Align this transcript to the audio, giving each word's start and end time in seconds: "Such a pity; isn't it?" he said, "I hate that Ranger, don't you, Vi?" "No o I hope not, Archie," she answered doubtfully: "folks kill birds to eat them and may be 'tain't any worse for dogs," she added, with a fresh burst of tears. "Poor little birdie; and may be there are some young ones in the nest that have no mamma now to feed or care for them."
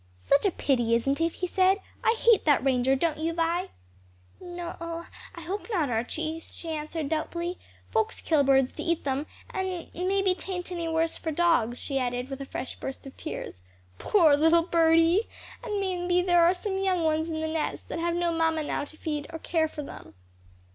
"Such 0.17 0.47
a 0.47 0.51
pity; 0.51 0.95
isn't 0.95 1.21
it?" 1.21 1.33
he 1.35 1.45
said, 1.45 1.77
"I 2.03 2.15
hate 2.19 2.43
that 2.45 2.63
Ranger, 2.63 2.95
don't 2.95 3.19
you, 3.19 3.33
Vi?" 3.35 3.69
"No 4.39 4.75
o 4.81 5.05
I 5.35 5.41
hope 5.41 5.67
not, 5.71 5.91
Archie," 5.91 6.39
she 6.39 6.69
answered 6.69 7.09
doubtfully: 7.09 7.59
"folks 7.91 8.19
kill 8.19 8.43
birds 8.43 8.71
to 8.71 8.81
eat 8.83 9.03
them 9.03 9.27
and 9.51 9.67
may 9.93 10.23
be 10.23 10.33
'tain't 10.33 10.71
any 10.71 10.87
worse 10.87 11.17
for 11.17 11.29
dogs," 11.29 11.77
she 11.79 11.99
added, 11.99 12.29
with 12.31 12.41
a 12.41 12.45
fresh 12.47 12.79
burst 12.79 13.05
of 13.05 13.15
tears. 13.15 13.61
"Poor 13.99 14.35
little 14.35 14.63
birdie; 14.63 15.29
and 15.63 15.79
may 15.79 16.03
be 16.07 16.23
there 16.23 16.41
are 16.43 16.55
some 16.55 16.79
young 16.79 17.03
ones 17.03 17.29
in 17.29 17.39
the 17.39 17.47
nest 17.47 17.87
that 17.89 17.99
have 17.99 18.15
no 18.15 18.31
mamma 18.31 18.63
now 18.63 18.83
to 18.83 18.97
feed 18.97 19.27
or 19.31 19.37
care 19.37 19.67
for 19.67 19.83
them." 19.83 20.15